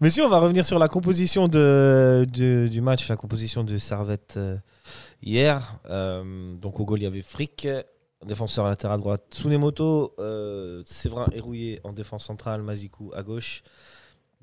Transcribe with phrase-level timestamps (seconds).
[0.00, 4.34] Messieurs, on va revenir sur la composition de, de- du match, la composition de Servette
[4.36, 4.56] euh,
[5.22, 5.78] hier.
[5.88, 7.66] Euh, donc au goal, il y avait Frick,
[8.26, 13.62] défenseur latéral droite, Tsunemoto, euh, Séverin Hérouillé en défense centrale, Mazikou à gauche.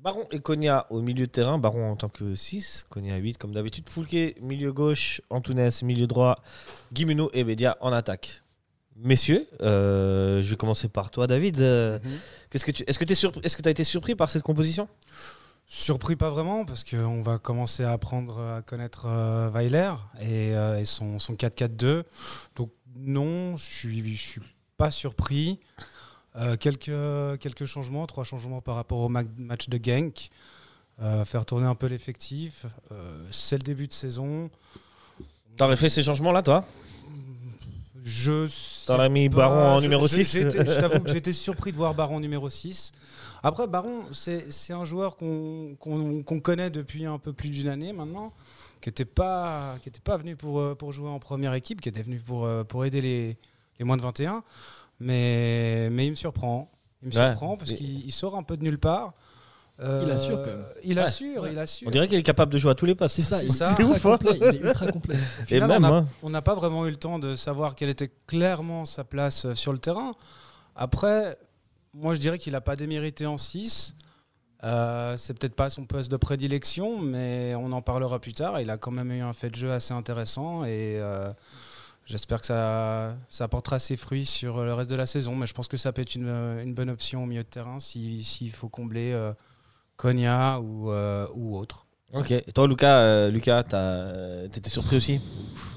[0.00, 3.52] Baron et Konya au milieu de terrain, Baron en tant que 6, Konya 8 comme
[3.54, 3.88] d'habitude.
[3.88, 6.40] Foulquet, milieu gauche, Antunes, milieu droit,
[6.92, 8.42] Guimeno et Bedia en attaque.
[8.96, 11.60] Messieurs, euh, je vais commencer par toi, David.
[11.60, 11.98] Euh,
[12.50, 14.88] Qu'est-ce que tu, est-ce que tu est-ce que as été surpris par cette composition?
[15.66, 20.78] Surpris pas vraiment parce qu'on va commencer à apprendre à connaître euh, Weiler et, euh,
[20.78, 22.04] et son, son 4-4-2.
[22.54, 24.40] Donc non, je suis, je suis
[24.76, 25.58] pas surpris.
[26.36, 30.28] Euh, quelques, quelques changements, trois changements par rapport au ma- match de Genk.
[31.24, 32.66] Faire tourner un peu l'effectif.
[33.32, 34.48] C'est le début de saison.
[35.56, 36.64] T'aurais fait ces changements-là, toi?
[38.04, 38.46] Je
[38.84, 41.72] sais T'aurais mis Baron en numéro je- 6 j'ai été- Je t'avoue que j'étais surpris
[41.72, 42.92] de voir Baron numéro 6.
[43.42, 45.76] Après, Baron, c'est un joueur qu'on
[46.42, 48.32] connaît depuis un peu plus d'une année maintenant,
[48.80, 51.88] qui n'était pas, qui était pas venu pour, euh, pour jouer en première équipe, qui
[51.88, 53.36] était venu pour, euh, pour aider les,
[53.78, 54.42] les moins de 21.
[55.00, 56.70] Mais, mais il me surprend.
[57.02, 57.26] Il me Ouais.
[57.30, 59.12] surprend parce qu'il il sort un peu de nulle part.
[59.80, 60.64] Il assure, quand même.
[60.84, 61.02] Il Ouais.
[61.04, 61.52] assure, Ouais.
[61.52, 61.88] il assure.
[61.88, 63.16] On dirait qu'il est capable de jouer à tous les postes.
[63.16, 64.12] C'est ça, C'est ouf, hein.
[64.18, 65.16] complet, il est ultra complet.
[65.50, 66.06] Et même, on hein.
[66.22, 69.54] on n'a pas vraiment eu le temps de savoir quelle était clairement sa place euh,
[69.54, 70.12] sur le terrain.
[70.76, 71.36] Après,
[71.92, 73.94] moi je dirais qu'il n'a pas démérité en 6.
[74.62, 78.60] Euh, c'est peut-être pas son poste de prédilection, mais on en parlera plus tard.
[78.60, 81.30] Il a quand même eu un fait de jeu assez intéressant et euh,
[82.06, 85.34] j'espère que ça, ça apportera ses fruits sur le reste de la saison.
[85.36, 86.28] Mais je pense que ça peut être une,
[86.62, 89.32] une bonne option au milieu de terrain si- s'il faut combler euh,
[90.04, 91.86] Konya ou, euh, ou autre.
[92.12, 92.30] Ok.
[92.30, 95.18] Et toi, Lucas, euh, Lucas t'as- euh, t'étais surpris aussi?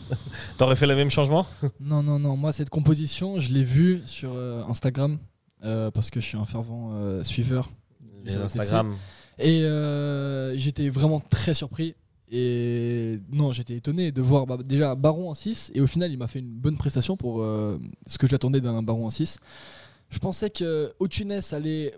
[0.58, 1.48] T'aurais fait le même changement?
[1.80, 2.36] Non, non, non.
[2.36, 5.18] Moi, cette composition, je l'ai vue sur euh, Instagram
[5.64, 7.72] euh, parce que je suis un fervent euh, suiveur.
[8.26, 8.96] Les Instagram.
[9.40, 11.96] Et euh, j'étais vraiment très surpris.
[12.30, 15.72] Et non, j'étais étonné de voir bah, déjà Baron en 6.
[15.74, 18.84] Et au final, il m'a fait une bonne prestation pour euh, ce que j'attendais d'un
[18.84, 19.40] Baron en 6.
[20.10, 21.94] Je pensais que Otunes allait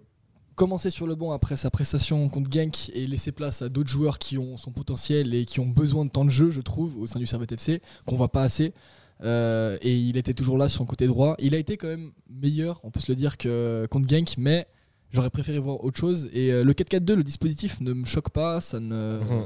[0.59, 4.19] commencer sur le banc après sa prestation contre Genk et laisser place à d'autres joueurs
[4.19, 7.07] qui ont son potentiel et qui ont besoin de temps de jeu, je trouve, au
[7.07, 8.73] sein du Servette FC, qu'on voit pas assez.
[9.23, 11.35] Euh, et il était toujours là sur son côté droit.
[11.39, 14.67] Il a été quand même meilleur, on peut se le dire, que contre Genk, mais
[15.11, 16.29] j'aurais préféré voir autre chose.
[16.33, 19.19] Et euh, le 4-4-2, le dispositif ne me choque pas, ça ne.
[19.19, 19.45] Mhm.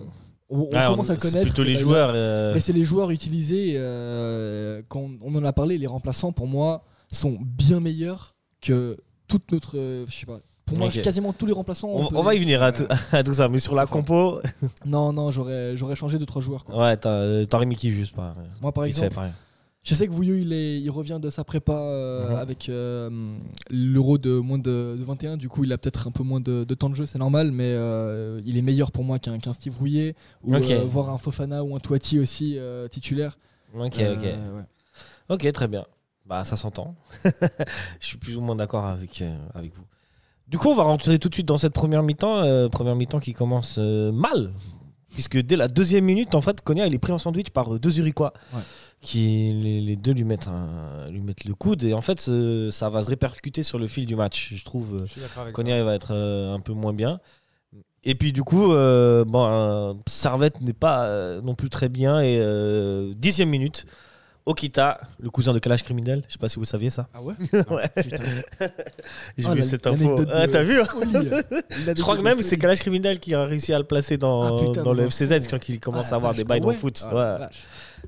[0.49, 1.45] On, on Ouais, commence on- à le c'est connaître.
[1.53, 2.11] plutôt les c'est joueurs.
[2.15, 3.73] euh, Mais c'est les joueurs utilisés,
[4.89, 8.97] quand on en a parlé, les remplaçants, pour moi, sont bien meilleurs que
[9.27, 9.77] toute notre.
[10.07, 10.39] je sais pas.
[10.65, 11.01] Pour moi, Ok.
[11.01, 11.89] quasiment tous les remplaçants.
[11.89, 14.39] On, peut on va y venir à, tout- à tout ça, mais sur la compo,
[14.85, 16.63] Non, non, j'aurais, j'aurais changé deux trois joueurs.
[16.63, 16.77] quoi.
[16.77, 19.13] ouais, t'as- euh, t'aurais mis qui juste par Moi, par exemple,
[19.85, 22.35] je sais que Vouillot, il, est, il revient de sa prépa euh, Mhm.
[22.37, 23.35] avec euh,
[23.69, 25.35] l'euro de moins de, de 21.
[25.35, 27.51] Du coup, il a peut-être un peu moins de, de temps de jeu, c'est normal,
[27.51, 30.71] mais euh, il est meilleur pour moi qu'un, Steve Rouillet ou Ok.
[30.71, 33.37] euh, voir un Fofana ou un Toiti aussi euh, titulaire.
[33.77, 34.23] Ok, Euh, ok.
[34.23, 34.63] ouais.
[35.47, 35.83] Ok, très bien.
[36.25, 36.95] Bah, ça s'entend.
[37.99, 39.83] Je suis plus ou moins d'accord avec, euh, avec vous.
[40.53, 42.43] Du coup, on va rentrer tout de suite dans cette première mi-temps.
[42.43, 44.51] euh, première mi-temps qui commence euh, mal.
[45.11, 47.79] Puisque dès la deuxième minute, en fait, Konya il est pris en sandwich par euh,
[47.79, 48.33] deux Uriquois.
[48.53, 48.59] Ouais.
[49.01, 51.83] Qui, les, les deux lui mettent, un- lui mettent le coude.
[51.83, 52.29] Et en fait,
[52.69, 54.53] ça va se répercuter sur le fil du match.
[54.53, 55.05] Je trouve.
[55.53, 57.19] Konya il va être un peu moins bien.
[58.03, 62.21] Et puis du coup, bon, Servette n'est pas non plus très bien.
[62.21, 62.39] Et
[63.15, 63.87] dixième minute,
[64.45, 67.07] Okita, le cousin de Kalash Criminel, je sais pas si vous saviez ça.
[67.13, 67.33] Ah ouais?
[67.69, 67.87] Ouais.
[67.95, 68.17] Putain.
[69.37, 70.19] J'ai Ah, vu cette info.
[70.31, 70.85] Ah, T'as vu hein?
[71.95, 74.65] Je crois que même c'est Kalash Criminel qui a réussi à le placer dans, Ah,
[74.65, 76.77] putain, dans le FCZ quand il commence Ah, à avoir des bails Ah dans le
[76.77, 77.05] foot.
[77.11, 77.49] Ah.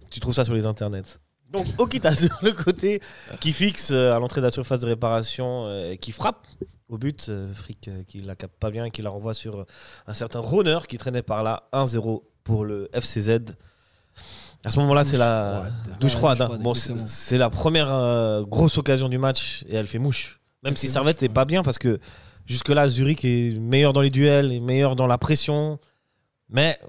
[0.09, 1.03] Tu trouves ça sur les internets.
[1.51, 3.00] Donc Okita sur le côté
[3.40, 6.45] qui fixe euh, à l'entrée de la surface de réparation euh, et qui frappe
[6.90, 7.28] au but.
[7.29, 9.66] euh, Frick euh, qui la capte pas bien et qui la renvoie sur
[10.06, 11.69] un certain Roner qui traînait par là.
[11.72, 13.56] 1-0 pour le FCZ.
[14.66, 15.68] À ce moment-là, c'est la
[16.00, 16.42] douche froide.
[16.42, 16.48] hein.
[16.48, 20.40] froide, Bon, c'est la première euh, grosse occasion du match et elle fait mouche.
[20.64, 22.00] Même si Servette n'est pas bien parce que
[22.46, 25.80] jusque-là, Zurich est meilleur dans les duels, est meilleur dans la pression,
[26.50, 26.80] mais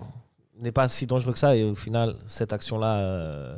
[0.59, 1.55] n'est pas si dangereux que ça.
[1.55, 3.57] Et au final, cette action-là euh,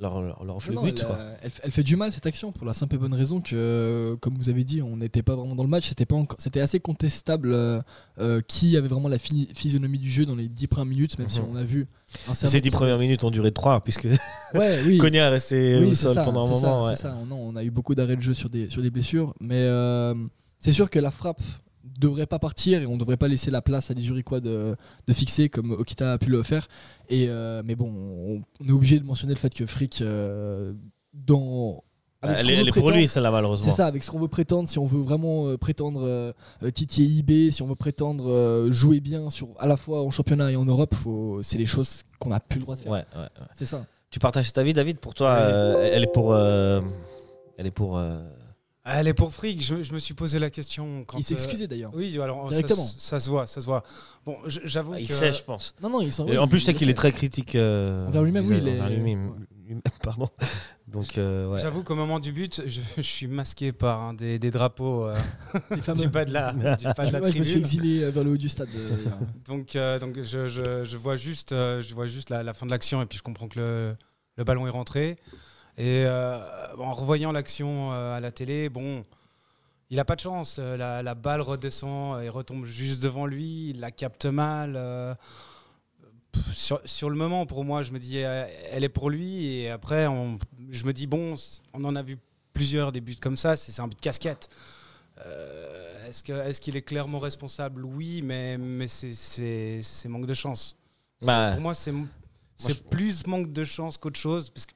[0.00, 0.98] leur, leur, leur fait Non, le but.
[1.00, 1.18] elle, quoi.
[1.42, 4.16] elle fait- elle fait du mal cette action pour la simple et bonne raison que,
[4.20, 5.88] comme vous avez dit, on n'était pas vraiment dans le match.
[5.88, 7.80] C'était pas encore- c'était assez contestable euh,
[8.18, 11.40] euh, qui avait vraiment la physionomie du jeu dans les 10 premières minutes, même si
[11.40, 11.46] Mhm.
[11.52, 11.86] on a vu.
[12.12, 14.04] Ces Servette dix qui- premières minutes ont duré trois puisque
[14.54, 14.98] Ouais, oui.
[14.98, 16.84] Konya est resté Oui, au sol ça, pendant un ça, moment.
[16.86, 16.96] ouais.
[16.96, 17.16] c'est ça.
[17.28, 20.14] Non, on a eu beaucoup d'arrêts de jeu sur des, sur des blessures, mais euh,
[20.60, 21.42] c'est sûr que la frappe
[21.98, 24.76] devrait pas partir et on devrait pas laisser la place à des Uriquois de,
[25.06, 26.66] de fixer comme Okita a pu le faire.
[27.08, 30.72] Et, euh, mais bon, on, on est obligé de mentionner le fait que Frick, euh,
[31.12, 31.84] dans
[32.22, 33.64] Elle est, veut elle est pour lui, celle-là, malheureusement.
[33.70, 36.34] C'est ça, avec ce qu'on veut prétendre, si on veut vraiment euh, prétendre
[36.72, 40.50] titiller IB, si on veut prétendre euh, jouer bien sur à la fois en championnat
[40.50, 41.42] et en Europe, faut...
[41.42, 42.92] c'est les choses qu'on n'a plus le droit de faire.
[42.92, 43.46] Ouais, ouais, ouais.
[43.54, 43.84] C'est ça.
[44.10, 45.00] Tu partages cet avis, David?
[45.00, 46.32] Pour toi, euh, elle est pour.
[46.32, 46.80] euh,
[47.58, 48.00] elle est pour.
[48.86, 49.62] Elle est pour fric.
[49.62, 51.18] Je, je me suis posé la question quand.
[51.18, 51.90] Il s'est euh, excusé d'ailleurs.
[51.94, 52.84] Oui, alors ça- Directement.
[52.86, 53.82] Ça, se voit, ça se voit.
[54.26, 55.14] Bon, j'avoue Ah, il que.
[55.14, 55.74] sait, je pense.
[55.82, 56.26] Non, non, sont.
[56.28, 57.54] Et en plus, je sais qu'il est très critique.
[57.54, 59.36] euh, Envers lui-même, oui, il envers lui-même, ouais.
[59.66, 60.28] lui-même, pardon.
[60.86, 61.58] Donc, euh, ouais.
[61.58, 65.14] J'avoue qu'au moment du but, je, je suis masqué par un des, des drapeaux euh,
[65.96, 67.58] du bas de la, du bas de la Ouais, je me suis tribune.
[67.60, 68.68] exilé euh, vers le haut du stade.
[68.76, 68.96] euh.
[69.46, 72.66] Donc, euh, donc je, je- je vois juste, euh, je vois juste la, la fin
[72.66, 73.96] de l'action et puis je comprends que le,
[74.36, 75.16] le ballon est rentré.
[75.76, 76.38] Et euh,
[76.78, 79.04] en revoyant l'action euh, à la télé, bon,
[79.90, 80.56] il a pas de chance.
[80.60, 83.70] Euh, La, la balle redescend et retombe juste devant lui.
[83.70, 84.76] Il la capte mal.
[86.52, 89.56] sur, sur le moment, pour moi, je me dis, elle est pour lui.
[89.56, 90.38] Et après, on-
[90.70, 91.34] je me dis, bon,
[91.72, 92.18] on en a vu
[92.52, 93.56] plusieurs des buts comme ça.
[93.56, 94.48] C'est un but de casquette.
[95.26, 97.84] Euh, Est-ce que- est-ce qu'il est, clairement responsable?
[97.84, 100.76] Oui, mais, mais c'est- manque de chance.
[101.22, 101.92] Bah, Pour moi, c'est
[102.90, 104.50] plus manque de chance qu'autre chose.
[104.50, 104.66] Parce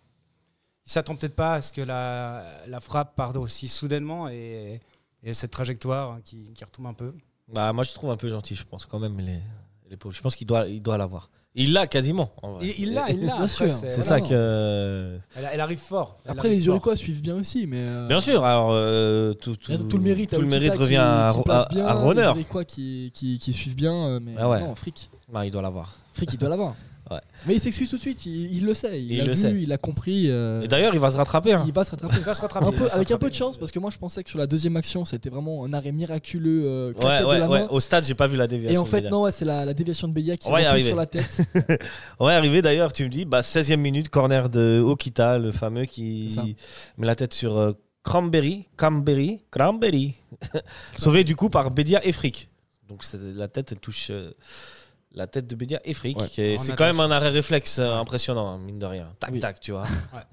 [0.88, 4.81] qu'il s'attend peut-être pas à ce que la, la frappe parte aussi soudainement et,
[5.23, 7.12] et cette trajectoire hein, qui, qui retombe un peu.
[7.52, 9.19] Bah, moi, je trouve un peu gentil, je pense, quand même.
[9.20, 9.38] Les,
[9.90, 10.14] les pauvres.
[10.14, 11.29] Je pense qu'il doit il doit l'avoir.
[11.55, 12.31] Il l'a quasiment.
[12.43, 12.75] en vrai.
[12.79, 13.26] Il l'a, il l'a.
[13.26, 14.02] Bien Après, sûr, C'est voilà.
[14.02, 15.19] ça que.
[15.37, 16.19] Elle, elle arrive fort.
[16.25, 16.67] Elle Après, arrive les.
[16.69, 17.79] Uriquois suivent bien aussi, mais.
[17.81, 21.32] euh, Bien sûr, alors euh, tout, tout, tout le mérite, tout le qui- revient à,
[21.35, 22.32] qui à, bien, à Runner.
[22.37, 24.61] Les qui, qui, qui suivent bien, euh, mais Ah ouais.
[24.61, 25.11] non, Frick.
[25.31, 25.96] Bah, il doit l'avoir.
[26.14, 26.75] Frick, il doit l'avoir.
[27.10, 27.20] Ouais.
[27.46, 29.37] Mais il s'excuse tout de suite, il, il le sait, il, Il a le vu,
[29.37, 29.50] sait.
[29.58, 30.25] il a compris.
[30.31, 31.52] euh, Et d'ailleurs, il va se rattraper.
[31.55, 31.64] hein.
[31.66, 32.16] il va se rattraper.
[32.19, 32.66] Il va se rattraper.
[32.66, 33.31] Un il va se avec un peu rattraper.
[33.31, 35.72] de chance, parce que moi je pensais que sur la deuxième action, c'était vraiment un
[35.72, 37.60] arrêt miraculeux, euh, Ouais, de ouais, la ouais.
[37.60, 37.69] main.
[37.70, 38.75] Au stade, j'ai pas vu la déviation.
[38.75, 40.87] Et en fait, non, ouais, c'est la, la déviation de Bédia qui arriver.
[40.88, 41.38] sur la tête.
[42.19, 45.52] On va y arriver d'ailleurs, tu me dis, bah, 16e minute, corner de Okita, le
[45.52, 46.56] fameux qui
[46.99, 47.72] met la tête sur euh,
[48.04, 50.14] Cranberry, Cranberry, Cranberry.
[50.99, 52.49] Sauvé du coup par Bédia et Frick.
[52.88, 53.02] Donc
[53.37, 54.32] la tête, elle touche euh,
[55.12, 56.19] la tête de Bédia et Frick.
[56.19, 56.26] Ouais.
[56.28, 57.94] C'est a quand même un arrêt réflexe euh, Ouais.
[58.00, 59.08] impressionnant, mine de rien.
[59.19, 59.40] Tac, Oui.
[59.40, 59.84] tac, tu vois.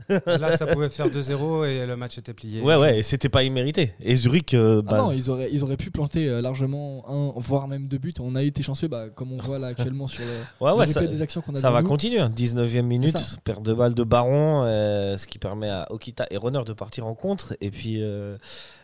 [0.28, 2.62] Là, ça pouvait faire 2-0 et le match était plié.
[2.62, 3.94] Ouais, ouais, et c'était pas immérité.
[4.02, 7.34] Et Zurich, euh, Ah bah, non, ils auraient, ils auraient pu planter euh, largement un,
[7.40, 8.14] voire même deux buts.
[8.20, 10.72] On a été chanceux, bah, comme on voit là actuellement sur le, ouais, le ouais,
[10.86, 11.88] replay ça, des actions qu'on a ça va nous.
[11.88, 12.20] continuer.
[12.20, 12.32] hein.
[12.36, 16.62] 19e minute, perte de balle de Baron, euh, ce qui permet à Okita et Runner
[16.66, 17.56] de partir en contre.
[17.62, 18.38] Et puis euh,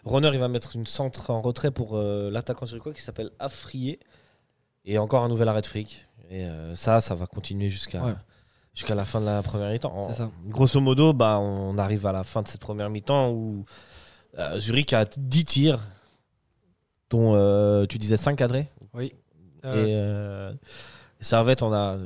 [0.05, 3.99] Runner, il va mettre une centre en retrait pour euh, l'attaquant zurichois qui s'appelle Afrier.
[4.85, 6.07] Et encore un nouvel arrêt de fric.
[6.29, 8.13] Et euh, ça, ça va continuer jusqu'à Ouais.
[8.73, 10.07] jusqu'à la fin de la première mi-temps.
[10.47, 13.65] Grosso modo, bah, on arrive à la fin de cette première mi-temps où
[14.39, 15.79] euh, Zurich a 10 tirs,
[17.09, 18.69] dont euh, tu disais 5 cadrés.
[18.93, 19.11] Oui.
[19.63, 19.95] Et
[21.19, 21.97] Servette, on a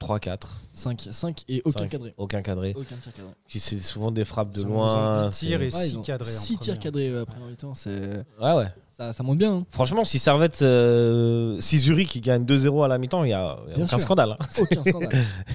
[0.00, 0.48] 3-4.
[0.72, 1.88] 5, 5 et aucun Cinq.
[1.88, 2.14] cadré.
[2.16, 2.72] Aucun cadré.
[2.76, 3.30] Aucun tir cadré.
[3.48, 5.14] Qui C'est souvent des frappes de loin.
[5.22, 6.36] ils ont 10 tirs et Ouais, ils 6 ont cadrés.
[6.36, 6.78] en six tirs première.
[6.80, 8.66] cadrés euh, première mi-temps, c'est Ouais, ouais.
[8.96, 9.54] ça, ça monte bien.
[9.54, 9.66] hein.
[9.70, 13.70] Franchement, si Servette, euh, si Zurich gagne 2-0 à la mi-temps, il y a, il
[13.70, 14.00] y a aucun sûr.
[14.00, 14.36] scandale.
[14.38, 14.46] hein.
[14.60, 15.10] Aucun scandale.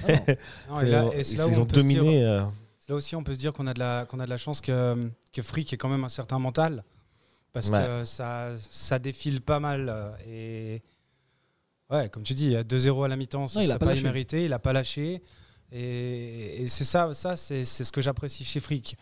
[0.70, 2.24] Ah ils on ont se dire- dominé.
[2.24, 2.42] euh,
[2.88, 4.60] Là aussi, on peut se dire qu'on a de la, qu'on a de la chance
[4.60, 6.84] que, que Frick ait quand même un certain mental.
[7.54, 7.78] Parce Ouais.
[7.78, 9.88] que ça, ça défile pas mal.
[9.88, 10.82] euh, Et
[11.90, 13.74] ouais, comme tu dis, il y a 2-0 à la mi-temps, ce Non, il a
[13.74, 15.22] serait pas pas immérité, il a pas lâché.
[15.72, 18.96] Et, et c'est ça, ça c'est ce que j'apprécie chez Frick.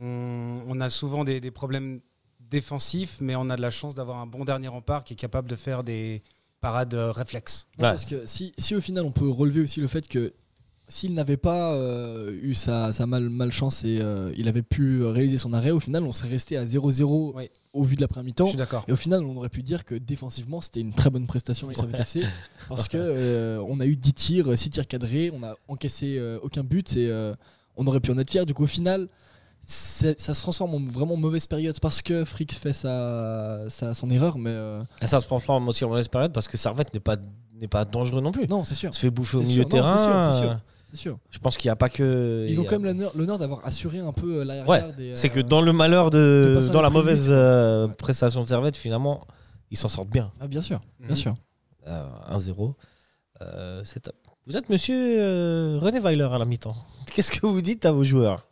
[0.00, 2.00] On, on a souvent des, des problèmes
[2.40, 5.48] défensifs, mais on a de la chance d'avoir un bon dernier rempart qui est capable
[5.48, 6.22] de faire des
[6.60, 7.66] parades euh, réflexes.
[7.78, 7.82] Ouais.
[7.82, 10.32] Parce que si, si au final on peut relever aussi le fait que
[10.92, 15.38] s'il n'avait pas euh, eu sa, sa mal, malchance et euh, il avait pu réaliser
[15.38, 17.50] son arrêt, au final on serait resté à 0-0 Oui.
[17.72, 18.46] au vu de la première Je mi-temps.
[18.48, 18.84] suis d'accord.
[18.88, 21.74] Et au final, on aurait pu dire que défensivement, c'était une très bonne prestation du
[21.74, 22.22] Servette FC
[22.68, 26.38] parce que euh, on a eu 10 tirs, 6 tirs cadrés, on a encaissé euh,
[26.42, 27.10] aucun but et
[27.76, 28.44] on aurait pu en être fier.
[28.46, 29.08] Du coup, au final,
[29.64, 34.36] ça se transforme en vraiment mauvaise période parce que Frick fait sa, sa- son erreur,
[34.38, 37.16] mais euh, ça se prend pas en mauvaise période parce que Servette n'est pas,
[37.60, 38.46] n'est pas dangereux non plus.
[38.48, 39.68] non, c'est sûr, On se fait bouffer au milieu sûr.
[39.68, 40.20] de Non, c'est terrain.
[40.20, 40.60] sûr, c'est sûr.
[40.92, 41.18] Euh, c'est sûr.
[41.30, 42.46] Je pense qu'il n'y a pas que.
[42.48, 45.00] Ils ont quand même l'honneur- d'avoir assuré un peu euh, l'arrière-garde.
[45.00, 47.94] et, C'est que euh, dans le malheur de Dans la mauvaise euh, Ouais.
[47.94, 49.26] prestation de Servette, finalement,
[49.70, 50.32] ils s'en sortent bien.
[50.40, 51.16] Ah, bien sûr, bien Mhm.
[51.16, 51.34] sûr.
[51.86, 52.74] Euh, 1-0.
[53.40, 54.14] Euh, c'est top.
[54.46, 56.76] Vous êtes monsieur euh, René Weiler à la mi-temps.
[57.14, 58.46] Qu'est-ce que vous dites à vos joueurs?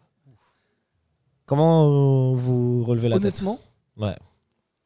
[1.47, 3.65] Comment euh, vous relevez la Honnêtement, tête
[4.03, 4.17] Ouais.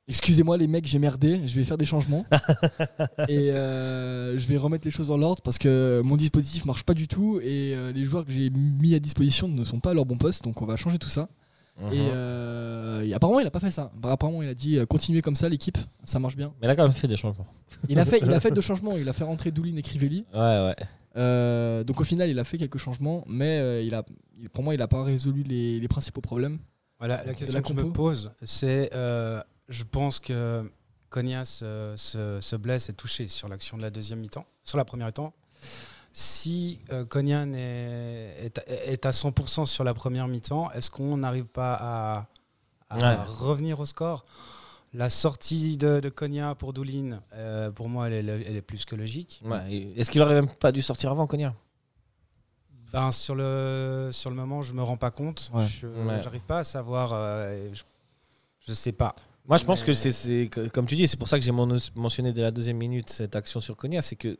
[0.08, 2.24] Excusez-moi les mecs, j'ai merdé, je vais faire des changements
[3.28, 6.94] et euh, je vais remettre les choses dans l'ordre parce que mon dispositif marche pas
[6.94, 9.94] du tout et euh, les joueurs que j'ai mis à disposition ne sont pas à
[9.94, 11.28] leur bon poste, donc on va changer tout ça.
[11.80, 11.92] Mhm.
[11.92, 13.90] Et, euh, et apparemment, il a pas fait ça.
[14.04, 16.52] Apparemment, il a dit euh, continuez comme ça, l'équipe, ça marche bien.
[16.60, 17.46] Mais il a quand même fait des changements.
[17.88, 18.96] Il a fait, il a fait deux changements.
[18.96, 20.24] Il a fait rentrer Doulin et Crivelli.
[20.32, 20.76] Ouais, ouais.
[21.16, 24.04] Euh, donc au final, il a fait quelques changements, mais euh, il a,
[24.38, 26.58] il- pour moi, il n'a pas résolu les, les principaux problèmes.
[27.00, 30.70] Voilà, la question la que je me pose, c'est euh, je pense que
[31.10, 34.78] Cognas euh, se, se blesse et est touché sur l'action de la deuxième mi-temps, sur
[34.78, 35.32] la première mi-temps.
[36.12, 41.46] Si euh, Cognan est, est, est à 100% sur la première mi-temps, est-ce qu'on n'arrive
[41.46, 42.26] pas à,
[42.90, 43.16] à Ouais.
[43.26, 44.24] revenir au score?
[44.92, 48.84] La sortie de, de Cognac pour Doulin, euh, pour moi, elle est, elle est plus
[48.84, 49.40] que logique.
[49.44, 51.52] Ouais, Est-ce qu'il aurait même pas dû sortir avant, Cognac
[52.92, 55.50] Ben, sur, le, sur le moment, je me rends pas compte.
[55.52, 55.66] Ouais.
[55.66, 56.04] Je Ouais.
[56.22, 57.10] n'arrive pas à savoir.
[57.12, 57.82] euh, je,
[58.68, 59.16] je sais pas.
[59.46, 61.52] Moi, je pense Mais- que c'est- c'est comme tu dis, c'est pour ça que j'ai
[61.52, 64.38] mentionné dès la deuxième minute cette action sur Cognac, c'est que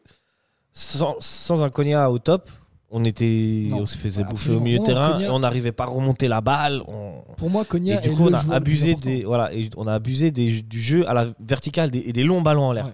[0.73, 2.49] sans, sans un Cognac au top,
[2.91, 5.73] on était, Non, on se faisait ouais, bouffer au milieu de terrain, et on n'arrivait
[5.73, 6.83] pas à remonter la balle.
[6.87, 9.69] on- Pour moi, Et Cognac du est coup, le on a abusé des, voilà, et
[9.77, 12.73] on a abusé des, du jeu à la verticale des- et des longs ballons en
[12.73, 12.87] l'air.
[12.87, 12.93] Ouais.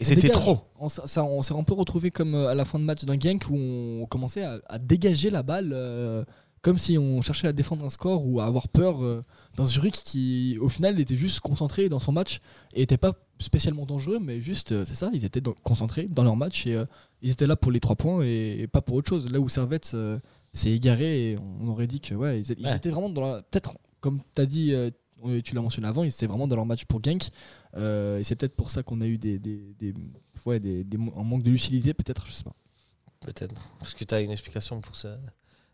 [0.00, 0.58] Et On c'était trop.
[0.78, 3.04] On, s- ça- on s'est un peu retrouvé comme euh, à la fin de match
[3.04, 6.24] d'un gank où on commençait à, à dégager la balle euh,
[6.62, 9.24] comme si on cherchait à défendre un score ou à avoir peur euh,
[9.56, 12.40] d'un Zurich qui au final était juste concentré dans son match
[12.74, 16.24] et était pas spécialement dangereux mais juste euh, c'est ça ils étaient dans- concentrés dans
[16.24, 16.84] leur match et euh,
[17.22, 19.48] ils étaient là pour les trois points et, et pas pour autre chose là où
[19.48, 19.96] Servette
[20.52, 22.76] s'est égaré et on aurait dit que ouais ils, ils Ouais.
[22.76, 24.74] étaient vraiment dans la peut-être comme tu as dit
[25.44, 27.28] tu l'as mentionné avant ils étaient vraiment dans leur match pour gank
[27.76, 29.94] euh, et c'est peut-être pour ça qu'on a eu des, des, des-
[30.46, 30.84] ouais, des,
[31.16, 32.54] un manque de lucidité, peut-être, je sais pas.
[33.20, 33.60] Peut-être.
[33.78, 35.18] Parce que tu as une explication pour ça.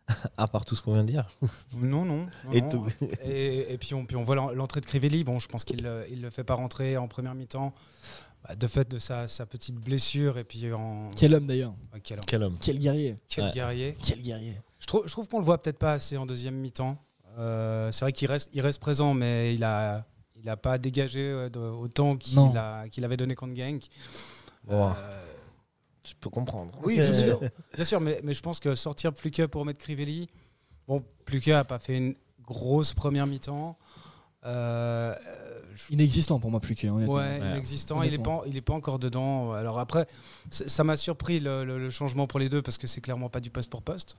[0.37, 1.27] à part tout ce qu'on vient de dire.
[1.75, 2.25] Non, non.
[2.45, 2.69] non, Et non.
[2.69, 2.87] tout.
[3.23, 5.23] Et, et puis, on, puis on voit l'en- l'entrée de Crivelli.
[5.23, 7.73] Bon, je pense qu'il ne le fait pas rentrer en première mi-temps.
[8.47, 10.37] bah, de fait de sa, sa petite blessure.
[10.37, 11.09] Et puis, en.
[11.17, 12.57] Quel homme d'ailleurs quel, Quel homme.
[12.61, 13.51] Quel guerrier quel Ouais.
[13.51, 13.97] guerrier.
[14.03, 16.97] Quel guerrier Je trouve, je trouve qu'on le voit peut-être pas assez en deuxième mi-temps.
[17.37, 21.19] Euh, c'est vrai qu'il reste, il reste présent, mais il a, il a pas dégagé
[21.21, 23.83] euh, autant qu'il avait donné contre Genk.
[24.63, 24.89] Bon.
[24.89, 24.93] Euh,
[26.05, 26.73] Je peux comprendre.
[26.83, 27.41] Oui, bien sûr.
[27.75, 30.29] Bien sûr, mais, mais je pense que sortir Pluquet pour mettre Crivelli,
[30.87, 33.77] bon, Pluquet a pas fait une grosse première mi-temps.
[34.45, 35.15] Euh,
[35.73, 36.87] je- Inexistant pour moi, plus que.
[36.87, 37.15] honnêtement.
[37.15, 37.51] ouais, Ouais.
[37.51, 38.03] inexistant.
[38.03, 39.53] Il n'est pas, il est pas encore dedans.
[39.53, 40.05] Alors après,
[40.51, 43.39] ça m'a surpris le, le- le changement pour les deux parce que c'est clairement pas
[43.39, 44.17] du poste pour poste.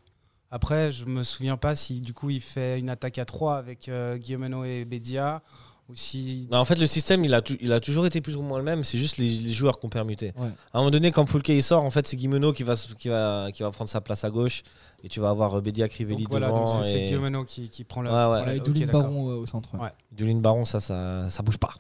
[0.50, 3.88] Après, je me souviens pas si du coup il fait une attaque à 3 avec
[3.88, 5.43] euh, Guillemeno et Bedia
[5.88, 6.49] ou si.
[6.50, 8.59] Non, en fait, le système, il a, tou- il a toujours été plus ou moins
[8.59, 8.83] le même.
[8.85, 10.33] C'est juste les, les joueurs qui ont permuté.
[10.37, 10.49] Ouais.
[10.73, 12.88] À un moment donné, quand Poulke il sort, en fait, c'est Guimeno qui va, s-
[12.99, 14.62] qui, va, qui va prendre sa place à gauche.
[15.05, 16.83] Et tu vas avoir euh, Bédia Crivelli Donc voilà, devant.
[16.83, 18.11] c'est et Guillemeno qui, qui prend le.
[18.11, 18.61] Ouais, ouais.
[18.87, 19.71] Baron euh, au centre.
[20.12, 21.71] Doulin Baron, ça, ça, ça bouge pas.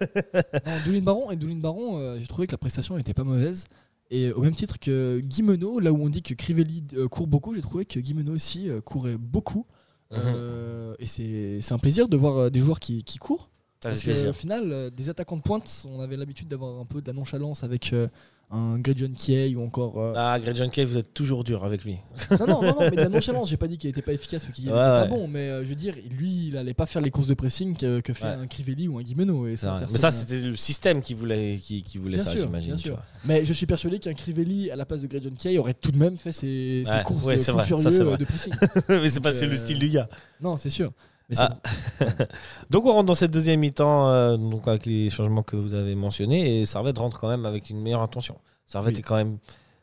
[0.00, 3.64] Non, Doulin Baron et Doulin Baron, euh, j'ai trouvé que la prestation n'était pas mauvaise.
[4.10, 7.54] Et au même titre que Guimeno, là où on dit que Crivelli euh, court beaucoup,
[7.54, 9.66] j'ai trouvé que Guimeno aussi euh, courait beaucoup.
[10.12, 13.50] Euh, et c'est c'est un plaisir de voir euh, des joueurs qui, qui courent.
[13.80, 17.06] Parce qu'au final, euh, des attaquants de pointe, on avait l'habitude d'avoir un peu de
[17.06, 18.08] la nonchalance avec euh,
[18.50, 20.00] un Greg John Kay ou encore.
[20.00, 21.98] euh, Ah, Greg John Kay, vous êtes toujours dur avec lui.
[22.32, 24.48] Non, non, non, non, mais de la nonchalance, j'ai pas dit qu'il était pas efficace
[24.48, 25.08] ou qu'il était Ouais, pas ouais.
[25.08, 27.76] bon, mais euh, je veux dire, lui, il allait pas faire les courses de pressing
[27.76, 28.30] que, que fait Ouais.
[28.32, 29.46] un Crivelli ou un Guimeno.
[29.46, 32.46] Et ça, Mais ça, c'était le système qui voulait, qui, qui voulait Bien ça, sûr,
[32.46, 32.70] j'imagine.
[32.70, 32.94] bien tu sûr.
[32.94, 33.04] vois.
[33.26, 35.98] Mais je suis persuadé qu'un Crivelli à la place de Greg Kay aurait tout de
[35.98, 38.04] même fait ses, ses Ouais, courses ouais, de c'est fou vrai, ça, furieux c'est euh,
[38.04, 38.16] vrai.
[38.16, 38.52] de pressing.
[38.88, 40.08] Mais c'est pas c'est euh, le style du gars.
[40.40, 40.90] non, c'est sûr.
[41.30, 41.56] Mais Ah.
[42.70, 45.94] Donc on rentre dans cette deuxième mi-temps euh, donc avec les changements que vous avez
[45.94, 48.36] mentionnés et Servette rentre quand même avec une meilleure intention.
[48.66, 49.00] Servette Oui.
[49.00, 49.38] est quand même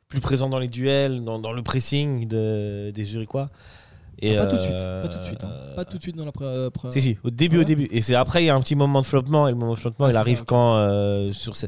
[0.07, 3.49] plus présent dans les duels, dans, dans le pressing de- des Zurichois.
[4.19, 5.43] Et, Ah, pas tout de suite, euh, pas tout de suite.
[5.43, 5.49] hein.
[5.51, 7.63] euh, Pas tout de suite dans la pre- pre- Si, si, au début, Ah au
[7.63, 7.87] début.
[7.91, 9.47] Et c'est après, il y a un petit moment de flottement.
[9.47, 11.65] Et le moment de flottement, Ah, il arrive ça, quand euh, sur, ce-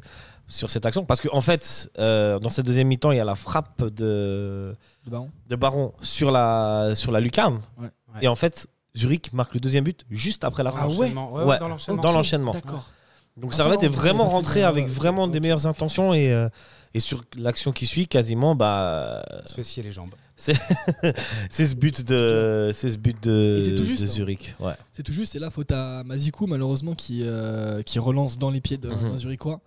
[0.47, 1.03] sur cette action.
[1.03, 4.73] Parce qu'en en fait, dans cette deuxième mi-temps, il y a la frappe de,
[5.07, 5.29] baron.
[5.49, 7.59] de Baron sur la, sur la lucarne.
[7.77, 7.87] Ouais.
[8.13, 8.19] Ouais.
[8.21, 8.67] Et en fait,
[8.97, 11.31] Zurich marque le deuxième but juste après la l'enchaînement.
[11.33, 11.49] Ouais, Ouais.
[11.51, 12.01] ouais, dans l'enchaînement.
[12.01, 12.51] Dans l'enchaînement.
[12.51, 12.89] D'accord.
[13.37, 16.13] Donc Ah, Servette ça, est vraiment rentré avec vraiment des meilleures intentions.
[16.13, 16.49] Et, euh,
[16.95, 20.09] et sur l'action qui suit, quasiment, bah, se fait scier les jambes.
[20.35, 20.55] c'est
[21.49, 24.11] ce but de, c'est ce but de, tout juste, de hein.
[24.11, 24.55] Zurich.
[24.59, 24.73] Ouais.
[24.91, 28.61] C'est tout juste, et là, faute à Mazikou, malheureusement, qui, euh, qui relance dans les
[28.61, 29.11] pieds d'un Mhm.
[29.11, 29.59] d'un Zurichois.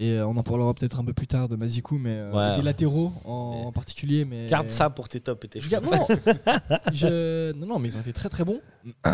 [0.00, 2.56] Et euh, on en parlera peut-être un peu plus tard de Mazikou, mais euh, Ouais.
[2.56, 4.24] des latéraux en, en particulier.
[4.24, 4.46] Mais...
[4.46, 6.06] Garde ça pour tes tops et tes Je garde- non.
[6.92, 8.60] Je- non, non, mais ils ont été très très bons.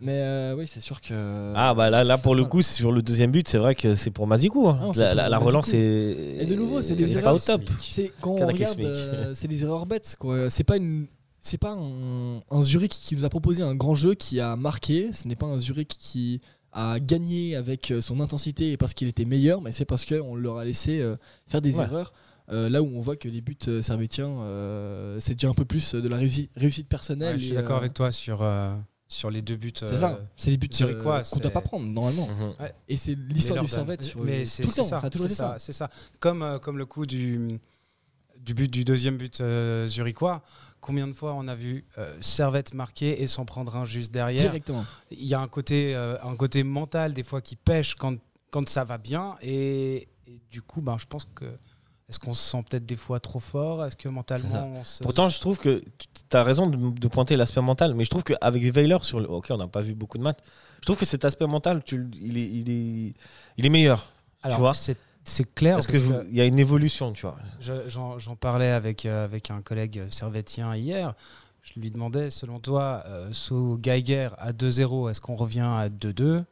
[0.00, 1.52] mais euh, oui, c'est sûr que.
[1.56, 4.10] Ah bah là, là pour le coup sur le deuxième but c'est vrai que c'est
[4.12, 4.68] pour Mazikou.
[4.68, 4.78] hein.
[4.80, 7.62] Non, la, relance est Et de nouveau, c'est des erreurs pas au top.
[7.80, 10.14] C'est quand on regarde, euh, c'est des erreurs bêtes.
[10.18, 10.48] quoi.
[10.50, 11.06] C'est pas une,
[11.40, 15.12] c'est pas un, un Zurich qui nous a proposé un grand jeu qui a marqué.
[15.12, 16.40] Ce n'est pas un Zurich qui
[16.72, 20.34] a gagné avec euh, son intensité et parce qu'il était meilleur, mais c'est parce qu'on
[20.34, 21.16] leur a laissé euh,
[21.46, 21.84] faire des Ouais.
[21.84, 22.12] erreurs.
[22.50, 25.94] Euh, là où on voit que les buts servétiens, euh, c'est déjà un peu plus
[25.94, 27.34] de la réussite, réussite personnelle.
[27.34, 28.74] Ouais, je suis d'accord euh, avec toi sur, euh,
[29.06, 29.70] sur les deux buts.
[29.74, 32.26] C'est euh, ça, c'est les buts zurichois, euh, qu'on c'est- doit pas prendre normalement.
[32.26, 32.54] Mhm.
[32.88, 34.84] Et c'est l'histoire du Servette sur Mais tout c'est le temps.
[34.84, 35.56] Ça, a toujours c'est été ça.
[35.58, 35.90] C'est ça.
[36.20, 37.58] Comme, euh, comme le coup du,
[38.40, 40.42] du but du deuxième but euh, zurichois,
[40.80, 44.42] combien de fois on a vu euh, Servette marquer et s'en prendre un juste derrière
[44.42, 44.84] Directement.
[45.10, 48.16] Il y a un côté, euh, un côté mental des fois qui pêche quand,
[48.50, 51.46] quand ça va bien et, et du coup, ben, je pense que
[52.08, 53.84] est-ce qu'on se sent peut-être des fois trop fort?
[53.84, 55.02] Est-ce que mentalement on se...
[55.02, 58.24] Pourtant, je trouve que tu as raison de, de pointer l'aspect mental, mais je trouve
[58.24, 59.30] qu'avec Weiler, sur le...
[59.30, 60.38] ok, on n'a pas vu beaucoup de matchs,
[60.80, 63.14] je trouve que cet aspect mental, tu, il, est, il, est,
[63.58, 64.10] il est meilleur.
[64.42, 64.72] Alors, vois?
[64.72, 64.96] c'est
[65.28, 67.36] c'est clair Parce parce qu'il y a une évolution, tu vois.
[67.60, 71.14] Je- J'en j'en parlais avec, euh, avec un collègue servetien hier.
[71.62, 76.44] Je lui demandais, selon toi, euh, sous Geiger à 2-0, est-ce qu'on revient à 2-2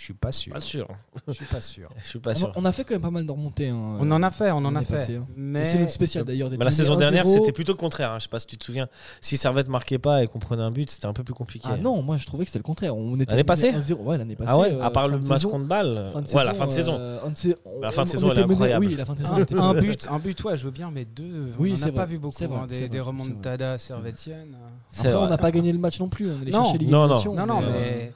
[0.00, 0.54] Je suis pas sûr.
[0.54, 0.88] Pas sûr.
[1.28, 1.90] Je suis pas sûr.
[2.02, 2.52] Je suis pas On, sûr.
[2.56, 3.68] on a fait quand même pas mal de remontées.
[3.68, 3.98] hein.
[4.00, 4.94] On en a fait, on en on a fait.
[4.94, 5.26] passé, hein.
[5.36, 6.48] Mais C'est notre spécial d'ailleurs.
[6.50, 7.34] Mais la saison dernière, 1-0.
[7.34, 8.12] c'était plutôt le contraire.
[8.12, 8.16] hein.
[8.18, 8.88] Je sais pas si tu te souviens.
[9.20, 11.68] Si Servette marquait pas et qu'on prenait un but, c'était un peu plus compliqué.
[11.70, 12.96] Ah non, moi je trouvais que c'était le contraire.
[12.96, 13.92] On était L'année passée 1-0.
[14.02, 14.50] Ouais, l'année passée.
[14.50, 16.96] Ah ouais euh, À part le match contre de Ouais, la fin de saison.
[16.98, 18.86] euh, on- La fin de on- saison, on elle est incroyable.
[18.86, 19.34] Oui, la fin de saison.
[19.34, 19.80] un, était un folle.
[19.82, 22.06] but, un but, ouais, je veux bien, mais deux, Oui, on c'est n'en a pas
[22.06, 22.34] vu beaucoup.
[22.38, 24.56] c'est c'est des, c'est remontadas servétiennes.
[24.88, 26.30] C'est Après, on n'a pas gagné le match non plus.
[26.30, 27.34] On Non, chercher non, l'élimination.
[27.34, 28.12] Non, non, mais, euh, mais